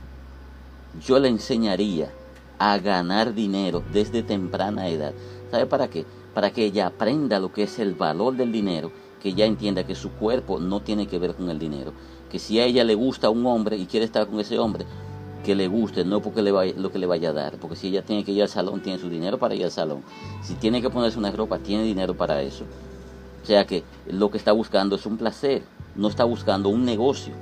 yo 1.06 1.18
le 1.18 1.28
enseñaría 1.28 2.11
a 2.58 2.78
ganar 2.78 3.35
dinero 3.35 3.82
desde 3.92 4.23
temprana 4.23 4.88
edad. 4.88 5.12
¿Sabe 5.50 5.66
para 5.66 5.88
qué? 5.88 6.06
Para 6.37 6.50
que 6.50 6.66
ella 6.66 6.88
aprenda 6.88 7.40
lo 7.40 7.50
que 7.50 7.62
es 7.62 7.78
el 7.78 7.95
valor 7.95 8.37
del 8.37 8.52
dinero, 8.52 8.93
que 9.23 9.31
ella 9.31 9.47
entienda 9.47 9.87
que 9.87 9.95
su 9.95 10.11
cuerpo 10.11 10.61
no 10.61 10.81
tiene 10.81 11.07
que 11.07 11.19
ver 11.19 11.35
con 11.35 11.49
el 11.49 11.59
dinero, 11.59 11.95
que 12.31 12.38
si 12.38 12.61
a 12.61 12.66
ella 12.66 12.85
le 12.85 12.95
gusta 12.95 13.31
un 13.31 13.47
hombre 13.47 13.78
y 13.78 13.87
quiere 13.87 14.05
estar 14.05 14.26
con 14.26 14.38
ese 14.38 14.59
hombre, 14.59 14.85
que 15.43 15.55
le 15.55 15.66
guste, 15.66 16.05
no 16.05 16.21
porque 16.21 16.43
le 16.43 16.52
vaya, 16.52 16.75
lo 16.76 16.93
que 16.93 16.99
le 16.99 17.07
vaya 17.07 17.31
a 17.31 17.33
dar, 17.33 17.57
porque 17.57 17.75
si 17.75 17.88
ella 17.88 18.02
tiene 18.05 18.23
que 18.23 18.33
ir 18.33 18.43
al 18.43 18.50
salón, 18.50 18.83
tiene 18.83 18.99
su 18.99 19.09
dinero 19.09 19.38
para 19.38 19.55
ir 19.55 19.64
al 19.64 19.71
salón, 19.71 20.02
si 20.43 20.57
tiene 20.57 20.83
que 20.83 20.90
ponerse 20.90 21.19
una 21.19 21.31
ropa, 21.31 21.59
tiene 21.59 21.85
dinero 21.85 22.14
para 22.14 22.43
eso. 22.43 22.64
O 23.43 23.47
sea 23.47 23.66
que 23.66 23.83
lo 24.07 24.31
que 24.31 24.37
está 24.37 24.52
buscando 24.52 24.97
es 24.97 25.07
un 25.07 25.16
placer, 25.16 25.62
no 25.95 26.09
está 26.09 26.25
buscando 26.25 26.69
un 26.69 26.85
negocio. 26.85 27.33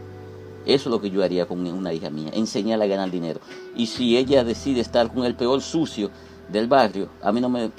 Eso 0.67 0.89
es 0.89 0.93
lo 0.93 1.01
que 1.01 1.11
yo 1.11 1.25
haría 1.25 1.47
con 1.47 1.67
una 1.67 1.93
hija 1.93 2.11
mía, 2.11 2.31
enseñarle 2.33 2.85
a 2.85 2.89
ganar 2.89 3.11
dinero. 3.11 3.41
Y 3.75 3.87
si 3.87 4.17
ella 4.17 4.45
decide 4.45 4.81
estar 4.81 5.13
con 5.13 5.25
el 5.25 5.35
peor 5.35 5.63
sucio 5.63 6.13
del 6.49 6.69
barrio, 6.69 7.09
a 7.23 7.33
mí 7.33 7.41
no 7.41 7.49
me, 7.49 7.73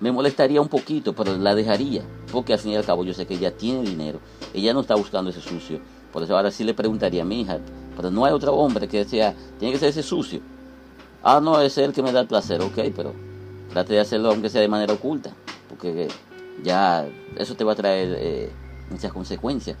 me 0.00 0.10
molestaría 0.10 0.60
un 0.60 0.68
poquito, 0.68 1.14
pero 1.14 1.36
la 1.36 1.54
dejaría, 1.54 2.02
porque 2.32 2.54
al 2.54 2.58
fin 2.58 2.72
y 2.72 2.76
al 2.76 2.84
cabo 2.84 3.04
yo 3.04 3.12
sé 3.12 3.26
que 3.26 3.34
ella 3.34 3.56
tiene 3.56 3.82
dinero, 3.82 4.18
ella 4.54 4.72
no 4.72 4.80
está 4.80 4.94
buscando 4.94 5.30
ese 5.30 5.40
sucio. 5.40 5.78
Por 6.12 6.22
eso 6.22 6.36
ahora 6.36 6.50
sí 6.50 6.64
le 6.64 6.74
preguntaría 6.74 7.22
a 7.22 7.24
mi 7.24 7.42
hija, 7.42 7.58
pero 7.96 8.10
no 8.10 8.24
hay 8.24 8.32
otro 8.32 8.54
hombre 8.54 8.88
que 8.88 9.04
sea, 9.04 9.34
tiene 9.58 9.72
que 9.72 9.78
ser 9.78 9.90
ese 9.90 10.02
sucio. 10.02 10.40
Ah, 11.22 11.40
no, 11.40 11.60
es 11.60 11.76
el 11.78 11.92
que 11.92 12.02
me 12.02 12.12
da 12.12 12.20
el 12.20 12.26
placer, 12.26 12.62
ok, 12.62 12.78
pero 12.96 13.14
trate 13.70 13.92
de 13.92 14.00
hacerlo 14.00 14.30
aunque 14.30 14.48
sea 14.48 14.62
de 14.62 14.68
manera 14.68 14.94
oculta, 14.94 15.30
porque 15.68 16.08
ya 16.64 17.06
eso 17.36 17.54
te 17.54 17.62
va 17.62 17.72
a 17.72 17.76
traer 17.76 18.16
eh, 18.18 18.50
muchas 18.90 19.12
consecuencias. 19.12 19.76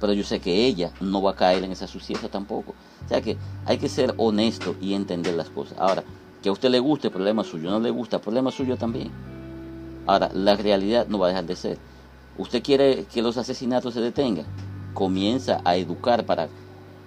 pero 0.00 0.12
yo 0.12 0.22
sé 0.22 0.40
que 0.40 0.66
ella 0.66 0.92
no 1.00 1.20
va 1.20 1.32
a 1.32 1.36
caer 1.36 1.64
en 1.64 1.72
esa 1.72 1.86
suciedad 1.86 2.30
tampoco. 2.30 2.74
O 3.04 3.08
sea 3.08 3.20
que 3.20 3.36
hay 3.66 3.78
que 3.78 3.88
ser 3.88 4.14
honesto 4.16 4.76
y 4.80 4.94
entender 4.94 5.34
las 5.34 5.50
cosas. 5.50 5.76
Ahora, 5.78 6.04
que 6.42 6.48
a 6.48 6.52
usted 6.52 6.70
le 6.70 6.78
guste, 6.78 7.10
problema 7.10 7.42
suyo, 7.42 7.70
no 7.70 7.80
le 7.80 7.90
gusta, 7.90 8.20
problema 8.20 8.50
suyo 8.50 8.76
también. 8.76 9.10
Ahora, 10.08 10.30
la 10.32 10.56
realidad 10.56 11.06
no 11.06 11.18
va 11.18 11.26
a 11.26 11.28
dejar 11.28 11.44
de 11.44 11.54
ser. 11.54 11.78
¿Usted 12.38 12.62
quiere 12.62 13.04
que 13.12 13.20
los 13.20 13.36
asesinatos 13.36 13.92
se 13.92 14.00
detengan? 14.00 14.46
Comienza 14.94 15.60
a 15.66 15.76
educar 15.76 16.24
para 16.24 16.48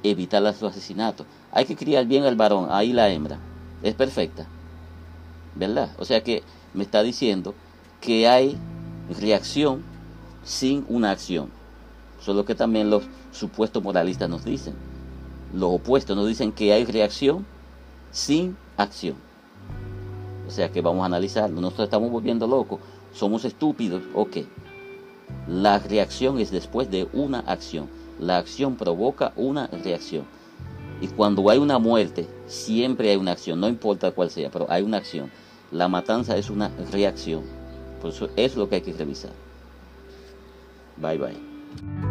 evitar 0.04 0.40
los 0.44 0.62
asesinatos. 0.62 1.26
Hay 1.52 1.66
que 1.66 1.76
criar 1.76 2.06
bien 2.06 2.26
al 2.26 2.36
varón, 2.36 2.68
ahí 2.70 2.94
la 2.94 3.10
hembra. 3.10 3.40
Es 3.82 3.96
perfecta. 3.96 4.46
¿Verdad? 5.56 5.90
O 5.98 6.06
sea 6.06 6.22
que 6.22 6.44
me 6.76 6.84
está 6.84 7.02
diciendo 7.02 7.56
que 8.02 8.28
hay 8.28 8.56
reacción 9.20 9.82
sin 10.44 10.86
una 10.88 11.10
acción. 11.10 11.50
Eso 12.22 12.32
es 12.32 12.38
lo 12.38 12.46
que 12.46 12.54
también 12.54 12.92
los 12.92 13.02
supuestos 13.32 13.82
moralistas 13.82 14.30
nos 14.30 14.46
dicen. 14.46 14.76
Los 15.56 15.72
opuestos 15.74 16.16
nos 16.16 16.28
dicen 16.28 16.52
que 16.52 16.72
hay 16.72 16.86
reacción 16.86 17.48
sin 18.12 18.56
acción. 18.78 19.16
O 20.52 20.54
sea 20.54 20.70
que 20.70 20.82
vamos 20.82 21.04
a 21.04 21.06
analizarlo. 21.06 21.62
Nosotros 21.62 21.86
estamos 21.86 22.12
volviendo 22.12 22.46
locos. 22.46 22.82
Somos 23.14 23.46
estúpidos. 23.46 24.04
Ok. 24.14 24.40
La 25.48 25.80
reacción 25.80 26.40
es 26.40 26.52
después 26.52 26.92
de 26.92 27.08
una 27.14 27.40
acción. 27.40 27.88
La 28.20 28.38
acción 28.38 28.76
provoca 28.76 29.32
una 29.38 29.68
reacción. 29.68 30.26
Y 31.00 31.08
cuando 31.08 31.50
hay 31.50 31.58
una 31.58 31.80
muerte, 31.80 32.28
siempre 32.48 33.12
hay 33.12 33.16
una 33.16 33.32
acción. 33.32 33.62
No 33.62 33.70
importa 33.70 34.12
cuál 34.12 34.30
sea, 34.30 34.52
pero 34.52 34.66
hay 34.70 34.84
una 34.84 34.98
acción. 34.98 35.32
La 35.72 35.88
matanza 35.88 36.36
es 36.36 36.50
una 36.50 36.70
reacción. 36.92 37.44
Por 38.02 38.12
eso 38.12 38.28
es 38.36 38.58
lo 38.58 38.68
que 38.68 38.76
hay 38.76 38.82
que 38.82 38.92
revisar. 38.92 39.32
Bye 40.98 41.18
bye. 41.18 42.11